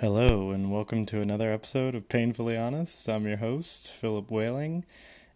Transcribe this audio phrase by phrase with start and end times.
[0.00, 3.08] Hello, and welcome to another episode of Painfully Honest.
[3.08, 4.84] I'm your host, Philip Whaling,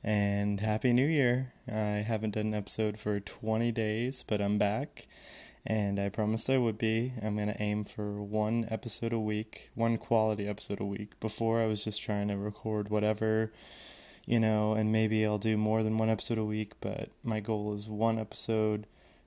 [0.04, 1.53] and Happy New Year.
[1.67, 5.09] I haven't done an episode for 20 days, but I'm back,
[5.67, 7.13] and I promised I would be.
[7.21, 11.19] I'm going to aim for one episode a week, one quality episode a week.
[11.19, 13.51] Before, I was just trying to record whatever,
[14.27, 17.75] you know, and maybe I'll do more than one episode a week, but my goal
[17.75, 18.87] is one episode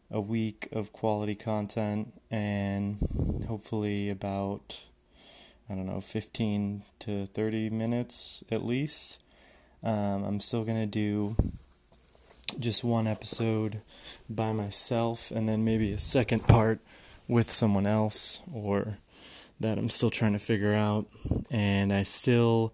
[0.10, 4.86] a week of quality content, and hopefully about
[5.70, 9.24] I don't know, 15 to 30 minutes at least.
[9.84, 11.36] Um, I'm still going to do
[12.60, 13.82] just one episode
[14.30, 16.80] by myself and then maybe a second part
[17.28, 18.98] with someone else or
[19.60, 21.08] that I'm still trying to figure out.
[21.52, 22.74] And I still,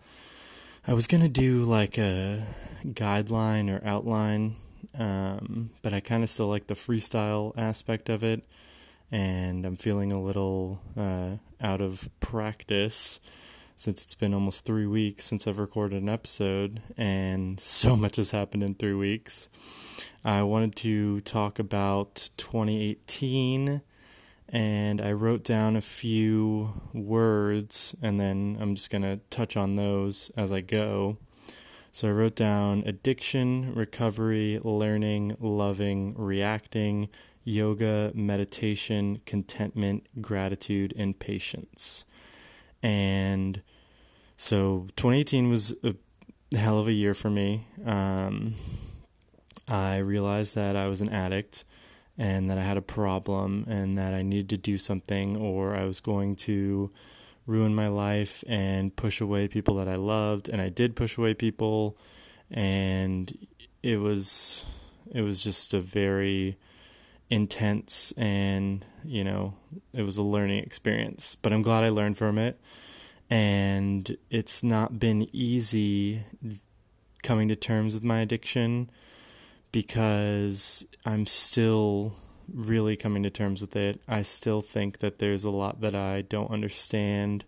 [0.85, 2.45] I was going to do like a
[2.85, 4.55] guideline or outline,
[4.97, 8.43] um, but I kind of still like the freestyle aspect of it
[9.11, 13.19] and I'm feeling a little uh, out of practice
[13.75, 18.31] since it's been almost three weeks since I've recorded an episode, and so much has
[18.31, 19.49] happened in three weeks.
[20.23, 23.81] I wanted to talk about 2018,
[24.49, 29.77] and I wrote down a few words, and then I'm just going to touch on
[29.77, 31.17] those as I go.
[31.91, 37.09] So I wrote down addiction, recovery, learning, loving, reacting,
[37.43, 42.05] yoga, meditation, contentment, gratitude, and patience.
[42.83, 43.61] And
[44.37, 45.95] so 2018 was a
[46.55, 47.67] hell of a year for me.
[47.85, 48.53] Um,
[49.67, 51.63] I realized that I was an addict
[52.17, 55.85] and that I had a problem and that I needed to do something or I
[55.85, 56.91] was going to
[57.47, 61.33] ruin my life and push away people that I loved and I did push away
[61.33, 61.97] people
[62.49, 63.35] and
[63.81, 64.65] it was
[65.11, 66.57] it was just a very
[67.31, 69.53] intense and you know
[69.93, 72.59] it was a learning experience but i'm glad i learned from it.
[73.29, 76.25] And it's not been easy
[77.23, 78.89] coming to terms with my addiction
[79.71, 82.13] because i'm still
[82.53, 84.01] really coming to terms with it.
[84.05, 87.45] I still think that there's a lot that i don't understand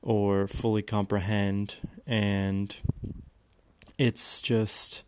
[0.00, 2.76] or fully comprehend and
[3.98, 5.02] it's just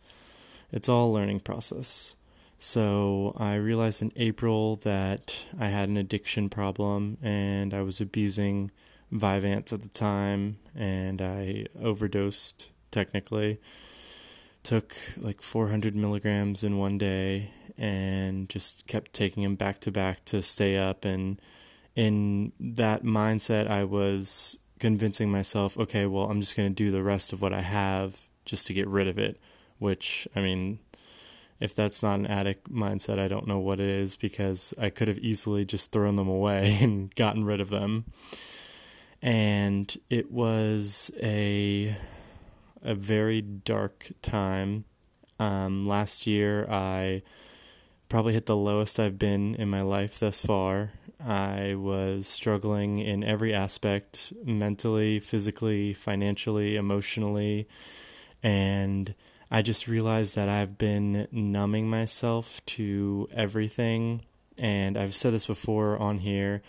[0.73, 2.17] it's all a learning process
[2.59, 8.71] so I realized in April that I had an addiction problem and I was abusing
[9.11, 13.59] Vyvanse at the time and I overdosed technically.
[14.61, 20.25] Took like 400 milligrams in one day and just kept taking them back to back
[20.25, 21.05] to stay up.
[21.05, 21.41] And
[21.95, 27.03] in that mindset, I was convincing myself, okay, well, I'm just going to do the
[27.03, 29.39] rest of what I have just to get rid of it,
[29.77, 30.79] which, I mean,
[31.59, 35.07] if that's not an addict mindset, I don't know what it is because I could
[35.07, 38.05] have easily just thrown them away and gotten rid of them.
[39.21, 41.95] And it was a
[42.81, 44.85] a very dark time.
[45.37, 47.23] Um, last year, I
[48.07, 50.93] probably hit the lowest I've been in my life thus far.
[51.19, 57.67] I was struggling in every aspect mentally, physically, financially, emotionally,
[58.41, 59.13] and
[59.51, 64.21] I just realized that I've been numbing myself to everything.
[64.59, 66.61] And I've said this before on here,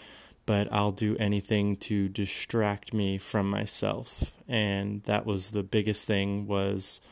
[0.46, 4.32] but I'll do anything to distract me from myself.
[4.48, 7.02] And that was the biggest thing was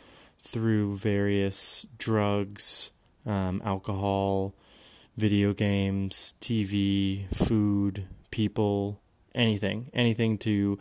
[0.40, 2.90] through various drugs,
[3.26, 4.54] um, alcohol,
[5.18, 9.00] video games, TV, food, people,
[9.34, 10.78] anything, anything to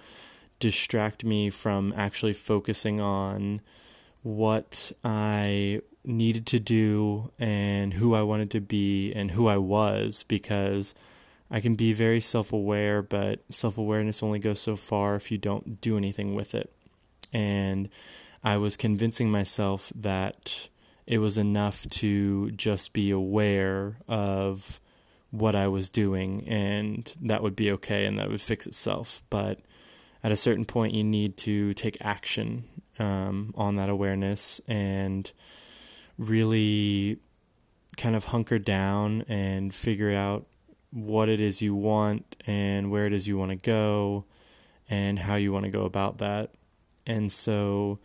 [0.60, 3.62] distract me from actually focusing on
[4.28, 10.24] what I needed to do and who I wanted to be and who I was
[10.24, 10.94] because
[11.50, 15.38] I can be very self aware, but self awareness only goes so far if you
[15.38, 16.74] don't do anything with it.
[17.32, 17.88] And
[18.44, 20.68] I was convincing myself that
[21.06, 24.82] it was enough to just be aware of
[25.32, 29.24] what I was doing and that would be okay and that would fix itself.
[29.30, 29.60] But
[30.22, 32.66] at a certain point, you need to take action
[33.00, 35.32] um, on that awareness and
[36.18, 37.20] really
[37.98, 40.46] kind of hunker down and figure out
[40.92, 44.26] what it is you want and where it is you want to go
[44.90, 46.52] and how you want to go about that.
[47.06, 48.00] And so,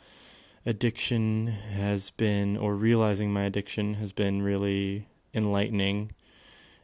[0.65, 6.13] addiction has been, or realizing my addiction has been really enlightening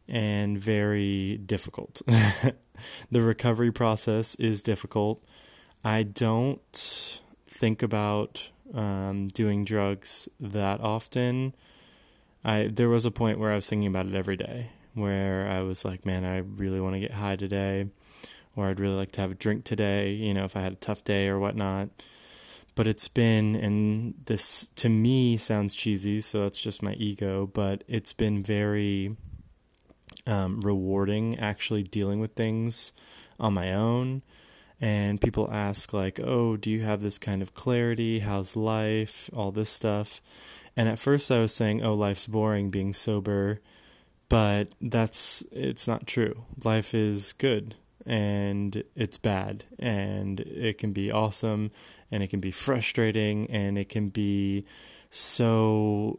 [0.09, 2.03] and very difficult.
[3.11, 5.23] the recovery process is difficult.
[5.85, 7.21] I don't
[7.59, 11.55] think about um, doing drugs that often.
[12.45, 15.63] I there was a point where I was thinking about it every day, where I
[15.63, 17.89] was like, man, I really want to get high today,
[18.55, 20.77] or I'd really like to have a drink today, you know, if I had a
[20.77, 21.89] tough day or whatnot.
[22.77, 27.83] But it's been, and this to me sounds cheesy, so that's just my ego, but
[27.89, 29.17] it's been very
[30.29, 32.93] um, rewarding actually dealing with things
[33.41, 34.23] on my own.
[34.81, 38.21] And people ask, like, oh, do you have this kind of clarity?
[38.21, 39.29] How's life?
[39.35, 40.21] All this stuff.
[40.77, 43.61] And at first I was saying, oh, life's boring being sober.
[44.29, 46.45] But that's, it's not true.
[46.65, 47.75] Life is good
[48.07, 51.71] and it's bad and it can be awesome
[52.11, 54.65] and it can be frustrating and it can be
[55.11, 56.19] so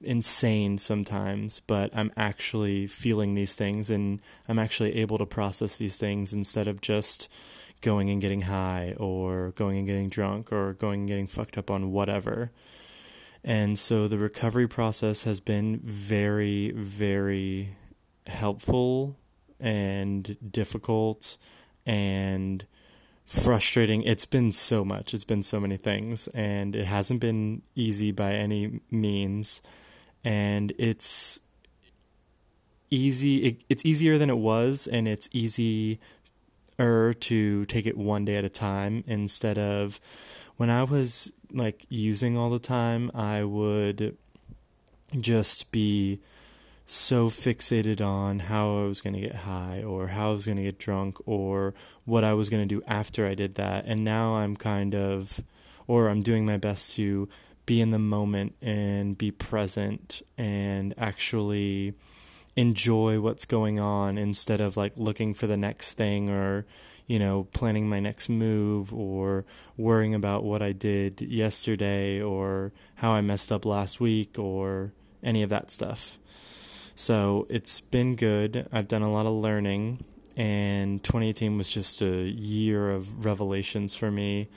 [0.00, 5.96] insane sometimes, but I'm actually feeling these things and I'm actually able to process these
[5.96, 7.30] things instead of just
[7.80, 11.70] going and getting high or going and getting drunk or going and getting fucked up
[11.70, 12.50] on whatever.
[13.44, 17.76] And so the recovery process has been very, very
[18.26, 19.16] helpful
[19.60, 21.38] and difficult
[21.86, 22.66] and
[23.24, 24.02] frustrating.
[24.02, 25.14] It's been so much.
[25.14, 29.62] It's been so many things, and it hasn't been easy by any means
[30.24, 31.40] and it's
[32.90, 35.28] easy it, it's easier than it was and it's
[36.78, 40.00] easier to take it one day at a time instead of
[40.56, 44.16] when I was like using all the time I would
[45.18, 46.20] just be
[46.86, 50.56] so fixated on how I was going to get high or how I was going
[50.56, 53.84] to get drunk or what I was going to do after I did that.
[53.84, 55.40] And now I'm kind of
[55.86, 57.28] or I'm doing my best to
[57.66, 61.94] be in the moment and be present and actually
[62.58, 66.66] enjoy what's going on instead of like looking for the next thing or
[67.06, 69.46] you know planning my next move or
[69.76, 75.44] worrying about what I did yesterday or how I messed up last week or any
[75.44, 76.18] of that stuff.
[76.96, 78.66] So it's been good.
[78.72, 80.04] I've done a lot of learning
[80.36, 84.48] and 2018 was just a year of revelations for me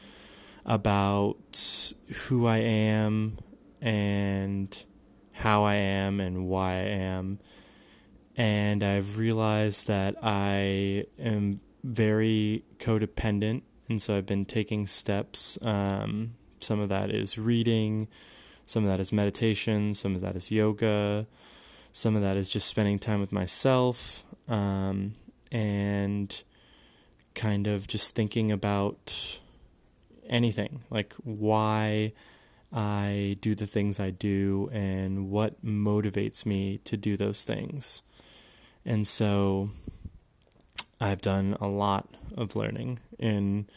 [0.66, 1.94] about
[2.26, 3.38] who I am
[3.80, 4.86] and
[5.34, 7.38] how I am and why I am.
[8.42, 13.62] And I've realized that I am very codependent.
[13.88, 15.60] And so I've been taking steps.
[15.62, 18.08] Um, some of that is reading,
[18.66, 21.28] some of that is meditation, some of that is yoga,
[21.94, 25.14] some of that is just spending time with myself um,
[25.52, 26.42] and
[27.36, 29.40] kind of just thinking about
[30.28, 32.12] anything, like why
[32.74, 38.02] I do the things I do and what motivates me to do those things.
[38.86, 39.70] And so
[41.00, 43.68] I've done a lot of learning in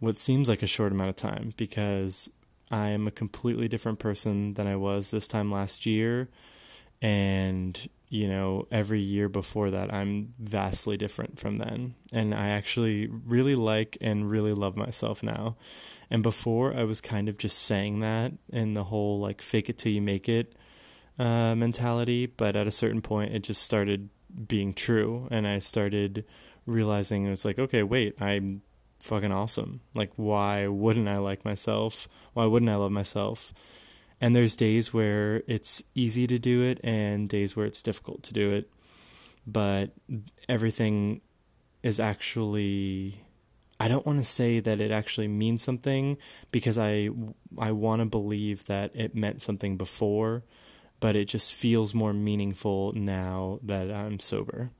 [0.00, 2.30] what seems like a short amount of time because
[2.70, 6.28] I am a completely different person than I was this time last year.
[7.00, 11.94] And you know, every year before that, I'm vastly different from then.
[12.12, 15.56] And I actually really like and really love myself now.
[16.10, 19.78] And before, I was kind of just saying that in the whole like fake it
[19.78, 20.54] till you make it
[21.18, 22.26] uh, mentality.
[22.26, 24.10] But at a certain point, it just started
[24.46, 25.28] being true.
[25.30, 26.24] And I started
[26.66, 28.62] realizing it was like, okay, wait, I'm
[29.00, 29.80] fucking awesome.
[29.94, 32.08] Like, why wouldn't I like myself?
[32.32, 33.52] Why wouldn't I love myself?
[34.20, 38.32] And there's days where it's easy to do it and days where it's difficult to
[38.32, 38.70] do it.
[39.46, 39.90] But
[40.48, 41.20] everything
[41.82, 43.20] is actually
[43.78, 46.16] I don't want to say that it actually means something
[46.50, 47.10] because I
[47.58, 50.44] I want to believe that it meant something before,
[51.04, 54.70] but it just feels more meaningful now that I'm sober.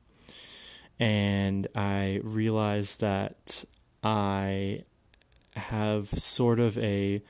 [0.99, 3.62] And I realize that
[4.02, 4.85] I
[5.54, 7.23] have sort of a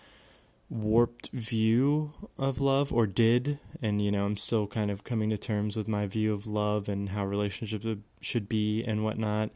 [0.70, 5.36] warped view of love or did and you know i'm still kind of coming to
[5.36, 7.84] terms with my view of love and how relationships
[8.22, 9.50] should be and whatnot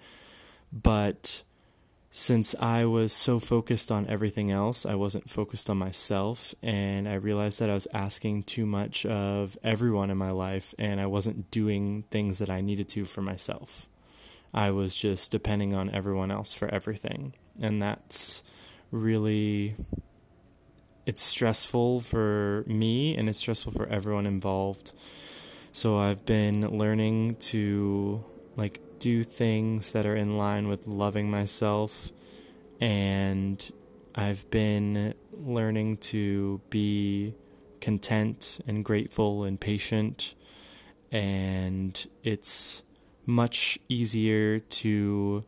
[0.71, 1.43] but
[2.19, 7.15] since i was so focused on everything else i wasn't focused on myself and i
[7.15, 11.51] realized that i was asking too much of everyone in my life and i wasn't
[11.51, 13.89] doing things that i needed to for myself
[14.53, 18.43] i was just depending on everyone else for everything and that's
[18.91, 19.77] really
[21.09, 24.93] it's stressful for me and it's stressful for everyone involved.
[25.73, 28.23] So I've been learning to
[28.57, 32.11] like do things that are in line with loving myself
[32.81, 33.71] and
[34.15, 37.35] I've been learning to be
[37.81, 40.35] content and grateful and patient
[41.13, 42.83] and it's
[43.27, 45.45] much easier to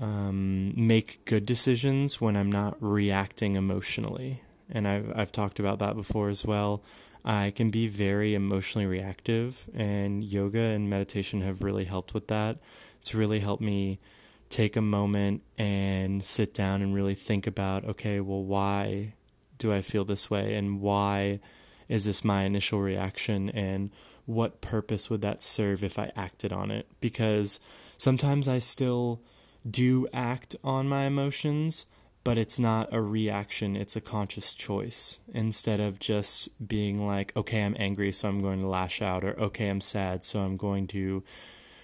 [0.00, 4.42] um, make good decisions when I'm not reacting emotionally.
[4.70, 6.82] And I've, I've talked about that before as well.
[7.24, 12.58] I can be very emotionally reactive, and yoga and meditation have really helped with that.
[13.00, 14.00] It's really helped me
[14.48, 19.14] take a moment and sit down and really think about okay, well, why
[19.58, 20.56] do I feel this way?
[20.56, 21.40] And why
[21.88, 23.48] is this my initial reaction?
[23.50, 23.90] And
[24.26, 26.86] what purpose would that serve if I acted on it?
[27.00, 27.60] Because
[27.96, 29.20] sometimes I still
[29.68, 31.86] do act on my emotions,
[32.24, 35.18] but it's not a reaction, it's a conscious choice.
[35.32, 39.38] Instead of just being like, okay, I'm angry, so I'm going to lash out, or
[39.38, 41.24] okay, I'm sad, so I'm going to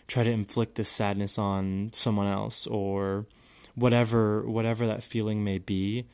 [0.07, 3.27] try to inflict this sadness on someone else, or
[3.75, 6.07] whatever whatever that feeling may be.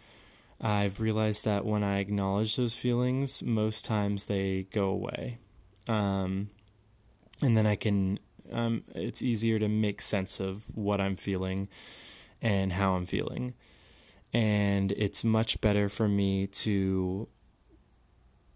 [0.61, 5.39] I've realized that when I acknowledge those feelings, most times they go away.
[5.87, 6.49] Um,
[7.43, 8.19] and then I can,
[8.51, 11.69] um, it's easier to make sense of what I'm feeling
[12.41, 13.53] and how I'm feeling
[14.35, 17.29] and it's much better for me to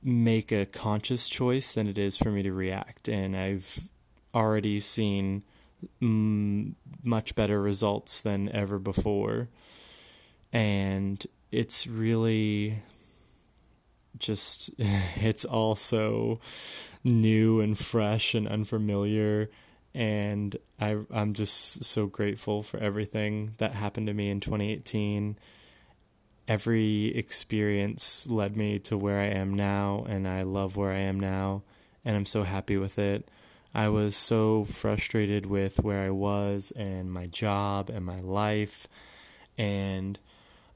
[0.03, 3.09] make a conscious choice than it is for me to react.
[3.09, 3.89] And i've
[4.35, 5.43] already seen
[6.03, 9.49] m- much better results than ever before.
[10.53, 12.83] And it's really
[14.19, 16.41] just it's all so
[17.05, 19.51] new and fresh and unfamiliar.
[19.95, 25.39] And I I'm just so grateful for everything that happened to me in 2018
[26.49, 31.21] every experience led me to where I am now, and I love where I am
[31.21, 31.63] now,
[32.05, 33.29] and I'm so happy with it.
[33.75, 38.89] I was so frustrated with where I was and my job and my life,
[39.59, 40.19] and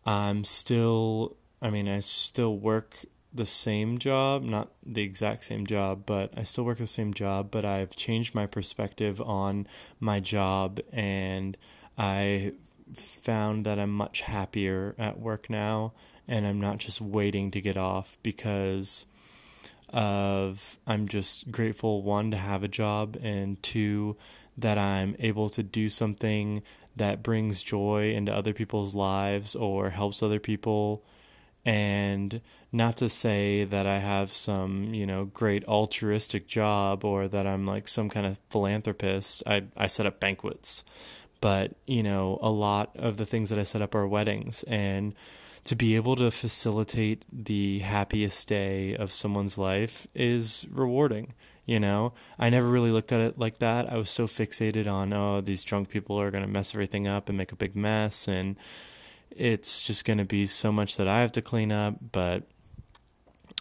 [0.04, 6.02] I'm still, I mean, I still work the same job, not the exact same job,
[6.04, 9.66] but I still work the same job, but I've changed my perspective on
[9.98, 11.56] my job and
[11.96, 12.52] I
[12.94, 15.92] found that I'm much happier at work now
[16.28, 19.06] and I'm not just waiting to get off because
[19.92, 24.16] of I'm just grateful one to have a job and two
[24.56, 26.62] that I'm able to do something
[26.96, 31.04] that brings joy into other people's lives or helps other people
[31.64, 32.40] and
[32.72, 37.66] not to say that I have some, you know, great altruistic job or that I'm
[37.66, 39.42] like some kind of philanthropist.
[39.46, 40.82] I I set up banquets
[41.42, 44.62] but you know a lot of the things that I set up are weddings.
[44.62, 45.14] And
[45.64, 51.34] to be able to facilitate the happiest day of someone's life is rewarding
[51.64, 52.12] you know?
[52.38, 53.90] I never really looked at it like that.
[53.90, 57.28] I was so fixated on oh these drunk people are going to mess everything up
[57.28, 58.56] and make a big mess and
[59.30, 61.96] it's just going to be so much that i have to clean up.
[62.12, 62.44] But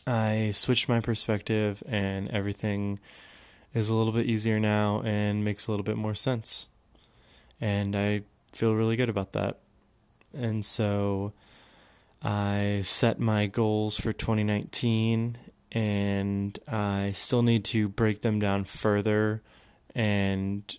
[0.07, 2.99] i switched my perspective and everything
[3.73, 6.67] is a little bit easier now and makes a little bit more sense
[7.61, 9.59] and I feel really good about that.
[10.33, 11.33] And so
[12.21, 15.37] I set my goals for 2019
[15.71, 19.41] and I still need to break them down further
[19.95, 20.75] and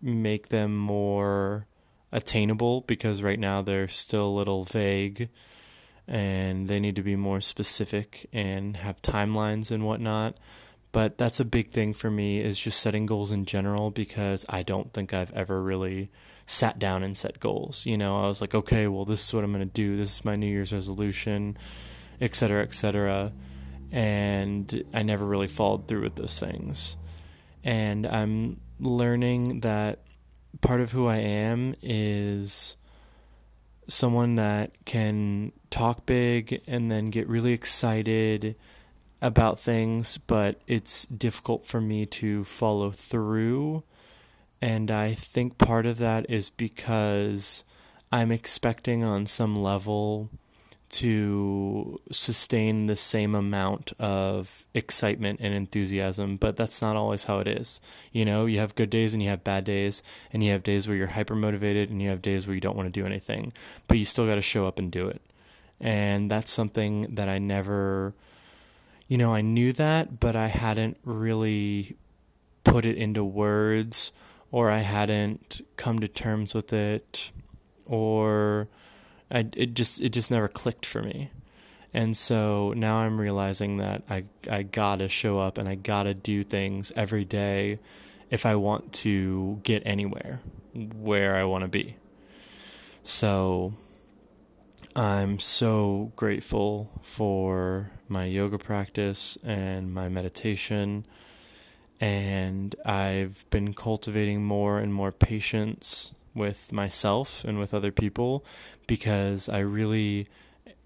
[0.00, 1.66] make them more
[2.12, 5.28] attainable because right now they're still a little vague
[6.06, 10.36] and they need to be more specific and have timelines and whatnot.
[10.90, 14.62] But that's a big thing for me is just setting goals in general because I
[14.62, 16.10] don't think I've ever really
[16.46, 17.84] sat down and set goals.
[17.84, 19.96] You know, I was like, okay, well, this is what I'm going to do.
[19.96, 21.58] This is my New Year's resolution,
[22.20, 23.32] et cetera, et cetera.
[23.92, 26.96] And I never really followed through with those things.
[27.62, 30.00] And I'm learning that
[30.62, 32.76] part of who I am is
[33.88, 38.56] someone that can talk big and then get really excited
[39.20, 43.82] about things, but it's difficult for me to follow through.
[44.60, 47.64] And I think part of that is because
[48.12, 50.30] I'm expecting on some level
[50.90, 57.46] to sustain the same amount of excitement and enthusiasm, but that's not always how it
[57.46, 57.80] is.
[58.10, 60.88] You know, you have good days and you have bad days, and you have days
[60.88, 63.52] where you're hyper motivated and you have days where you don't want to do anything,
[63.86, 65.20] but you still got to show up and do it.
[65.78, 68.14] And that's something that I never
[69.08, 71.96] you know, I knew that, but I hadn't really
[72.62, 74.12] put it into words
[74.50, 77.32] or I hadn't come to terms with it
[77.86, 78.68] or
[79.30, 81.30] I it just it just never clicked for me.
[81.94, 86.02] And so now I'm realizing that I I got to show up and I got
[86.02, 87.78] to do things every day
[88.30, 90.40] if I want to get anywhere
[90.74, 91.96] where I want to be.
[93.02, 93.72] So
[94.94, 101.04] I'm so grateful for my yoga practice and my meditation.
[102.00, 108.44] And I've been cultivating more and more patience with myself and with other people
[108.86, 110.28] because I really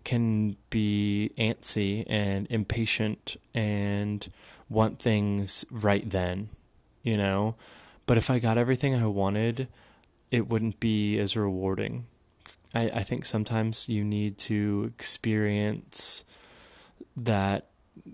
[0.05, 4.31] can be antsy and impatient and
[4.69, 6.49] want things right then,
[7.03, 7.57] you know?
[8.07, 9.69] But if I got everything I wanted,
[10.31, 12.07] it wouldn't be as rewarding.
[12.75, 16.25] I, I think sometimes you need to experience
[17.17, 17.67] that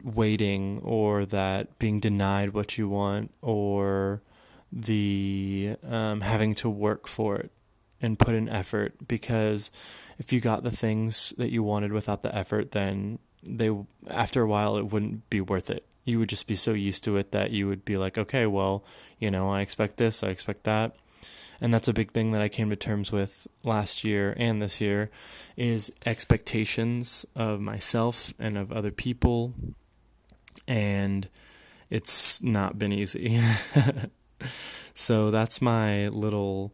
[0.02, 4.22] waiting or that being denied what you want or
[4.72, 7.52] the um, having to work for it
[8.00, 9.70] and put in effort because
[10.18, 13.70] if you got the things that you wanted without the effort then they
[14.10, 15.84] after a while it wouldn't be worth it.
[16.04, 18.84] You would just be so used to it that you would be like okay well
[19.18, 20.96] you know i expect this i expect that
[21.60, 24.80] and that's a big thing that i came to terms with last year and this
[24.80, 25.10] year
[25.56, 29.52] is expectations of myself and of other people.
[30.68, 31.28] And
[31.90, 33.40] it's not been easy.
[34.94, 36.72] So that's my little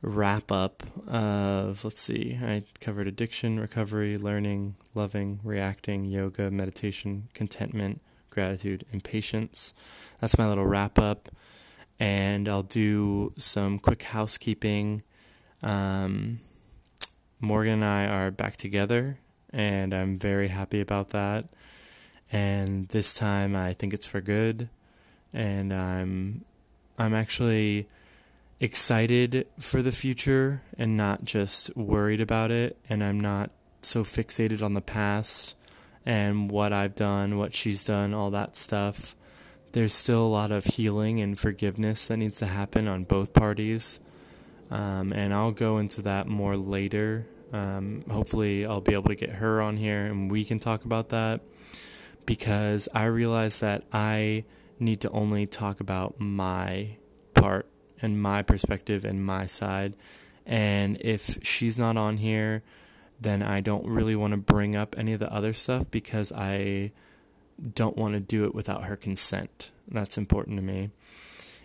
[0.00, 8.00] wrap up of let's see i covered addiction recovery learning loving reacting yoga meditation contentment
[8.30, 9.74] gratitude and patience.
[10.18, 11.28] That's my little wrap up
[12.02, 15.02] and i'll do some quick housekeeping
[15.62, 16.38] um,
[17.40, 19.18] morgan and i are back together
[19.52, 21.48] and i'm very happy about that
[22.32, 24.68] and this time i think it's for good
[25.32, 26.44] and i'm
[26.98, 27.86] i'm actually
[28.62, 32.76] excited for the future and not just worried about it.
[32.88, 33.50] And I'm not
[33.82, 35.56] so fixated on the past
[36.06, 39.16] and what I've done, what she's done, all that stuff.
[39.72, 44.00] There's still a lot of healing and forgiveness that needs to happen on both parties.
[44.70, 47.26] Um, and I'll go into that more later.
[47.52, 51.10] Um, hopefully, I'll be able to get her on here and we can talk about
[51.10, 51.40] that
[52.26, 54.44] because I realize that I
[54.78, 56.96] need to only talk about my
[57.34, 57.66] part
[58.00, 59.94] and my perspective and my side.
[60.44, 62.62] And if she's not on here,
[63.20, 66.92] then I don't really want to bring up any of the other stuff because I
[67.74, 69.70] don't want to do it without her consent.
[69.88, 70.90] That's important to me.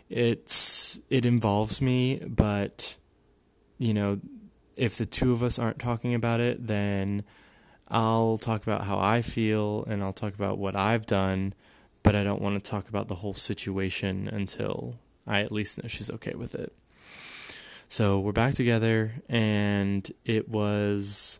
[0.09, 2.95] It's it involves me, but
[3.77, 4.19] you know,
[4.75, 7.23] if the two of us aren't talking about it, then
[7.89, 11.53] I'll talk about how I feel and I'll talk about what I've done,
[12.03, 15.87] but I don't want to talk about the whole situation until I at least know
[15.87, 16.73] she's okay with it.
[17.89, 21.39] So we're back together, and it was,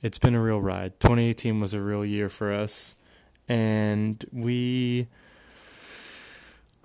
[0.00, 1.00] it's been a real ride.
[1.00, 2.94] 2018 was a real year for us,
[3.48, 5.08] and we,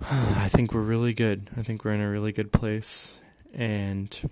[0.00, 1.48] I think we're really good.
[1.56, 3.20] I think we're in a really good place,
[3.54, 4.30] and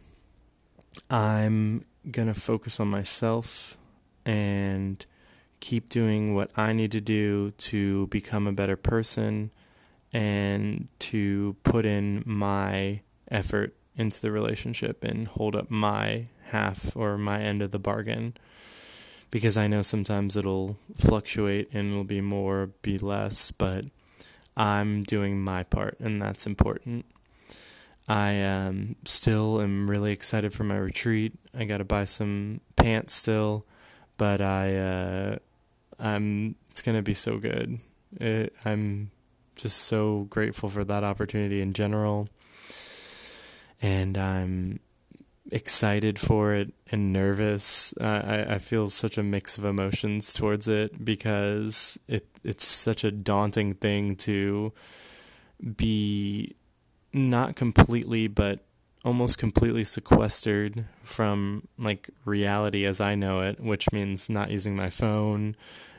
[1.10, 3.78] I'm gonna focus on myself
[4.24, 5.04] and
[5.60, 9.52] keep doing what I need to do to become a better person
[10.12, 17.16] and to put in my effort into the relationship and hold up my half or
[17.16, 18.34] my end of the bargain
[19.32, 23.86] because I know sometimes it'll fluctuate and it'll be more, be less, but
[24.56, 27.06] I'm doing my part and that's important.
[28.06, 31.32] I um, still am really excited for my retreat.
[31.58, 33.64] I got to buy some pants still,
[34.18, 35.36] but I uh,
[35.98, 37.78] I'm it's gonna be so good.
[38.20, 39.12] It, I'm
[39.56, 42.28] just so grateful for that opportunity in general.
[43.80, 44.80] And I'm
[45.52, 47.94] excited for it and nervous.
[48.00, 53.04] Uh, I, I feel such a mix of emotions towards it because it it's such
[53.04, 54.72] a daunting thing to
[55.76, 56.56] be
[57.12, 58.60] not completely but
[59.04, 64.90] almost completely sequestered from like reality as I know it, which means not using my
[64.90, 65.56] phone,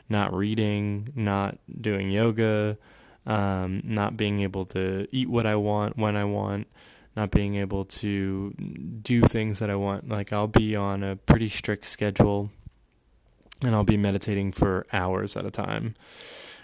[0.08, 2.78] not reading, not doing yoga,
[3.26, 6.66] um, not being able to eat what I want when I want,
[7.16, 10.08] not being able to do things that I want.
[10.08, 12.50] Like I'll be on a pretty strict schedule
[13.64, 15.94] and I'll be meditating for hours at a time.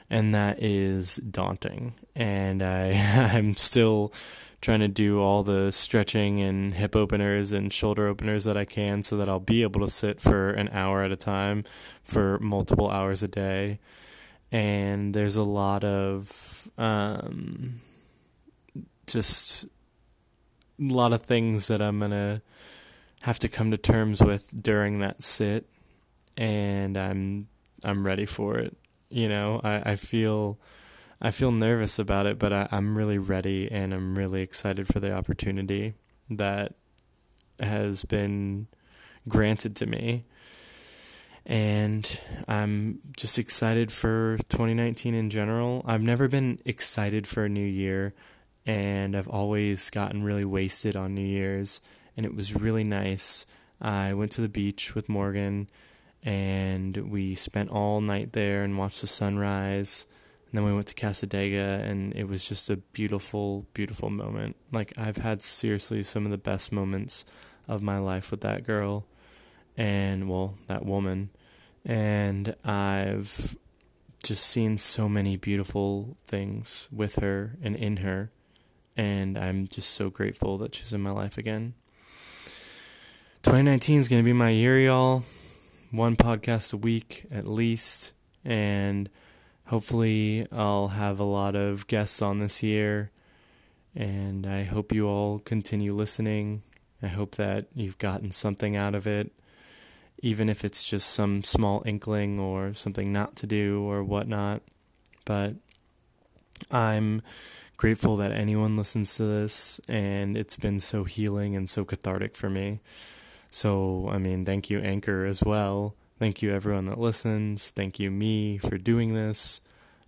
[0.08, 1.94] And that is daunting.
[2.16, 2.92] And I,
[3.32, 4.12] I'm still
[4.60, 9.02] trying to do all the stretching and hip openers and shoulder openers that I can
[9.02, 11.64] so that I'll be able to sit for an hour at a time
[12.04, 13.78] for multiple hours a day
[14.52, 17.74] and there's a lot of um,
[19.06, 19.66] just
[20.80, 22.42] lot of things that I'm gonna
[23.22, 25.66] have to come to terms with during that sit,
[26.36, 27.48] and I'm
[27.84, 28.76] I'm ready for it.
[29.08, 30.58] You know, I, I feel
[31.20, 35.00] I feel nervous about it, but I, I'm really ready, and I'm really excited for
[35.00, 35.94] the opportunity
[36.30, 36.72] that
[37.58, 38.66] has been
[39.28, 40.24] granted to me
[41.46, 45.82] and I'm just excited for 2019 in general.
[45.86, 48.14] I've never been excited for a new year,
[48.70, 51.80] and I've always gotten really wasted on New Year's,
[52.16, 53.44] and it was really nice.
[53.80, 55.68] I went to the beach with Morgan,
[56.22, 60.06] and we spent all night there and watched the sunrise.
[60.46, 64.54] And then we went to Cassadaga, and it was just a beautiful, beautiful moment.
[64.70, 67.24] Like, I've had seriously some of the best moments
[67.66, 69.04] of my life with that girl,
[69.76, 71.30] and, well, that woman.
[71.84, 73.56] And I've
[74.22, 78.30] just seen so many beautiful things with her and in her.
[79.00, 81.72] And I'm just so grateful that she's in my life again.
[83.44, 85.22] 2019 is going to be my year, y'all.
[85.90, 88.12] One podcast a week at least.
[88.44, 89.08] And
[89.64, 93.10] hopefully, I'll have a lot of guests on this year.
[93.94, 96.60] And I hope you all continue listening.
[97.02, 99.32] I hope that you've gotten something out of it,
[100.18, 104.60] even if it's just some small inkling or something not to do or whatnot.
[105.24, 105.54] But
[106.70, 107.22] I'm
[107.80, 112.50] grateful that anyone listens to this, and it's been so healing and so cathartic for
[112.50, 112.78] me.
[113.48, 115.94] So, I mean, thank you, Anchor, as well.
[116.18, 117.70] Thank you, everyone that listens.
[117.70, 119.62] Thank you, me, for doing this.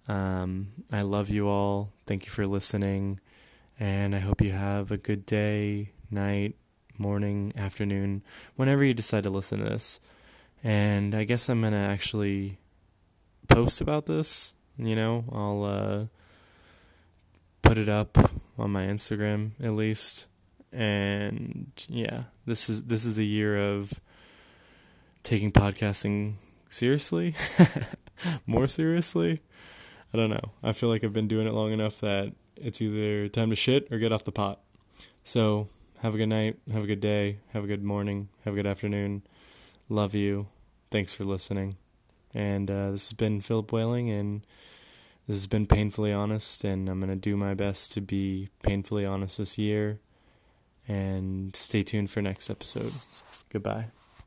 [0.06, 1.94] Um, I love you all.
[2.04, 3.18] Thank you for listening.
[3.80, 6.56] And I hope you have a good day, night,
[6.98, 8.22] morning, afternoon,
[8.54, 9.98] whenever you decide to listen to this.
[10.62, 12.58] And I guess I'm going to actually
[13.48, 14.54] post about this.
[14.76, 16.06] You know, I'll uh,
[17.72, 18.18] put it up
[18.58, 20.26] on my Instagram at least
[20.74, 23.98] and yeah, this is this is the year of
[25.22, 26.34] taking podcasting
[26.68, 27.34] seriously,
[28.46, 29.40] more seriously.
[30.12, 30.52] I don't know.
[30.62, 33.90] I feel like I've been doing it long enough that it's either time to shit
[33.90, 34.60] or get off the pot.
[35.24, 35.68] So,
[36.02, 38.66] have a good night, have a good day, have a good morning, have a good
[38.66, 39.22] afternoon.
[39.88, 40.48] Love you.
[40.90, 41.76] Thanks for listening.
[42.34, 44.42] And uh, this has been Philip Whaling, and
[45.26, 49.06] this has been Painfully Honest, and I'm going to do my best to be painfully
[49.06, 50.00] honest this year
[50.88, 52.92] and stay tuned for next episode.
[53.50, 53.86] Goodbye.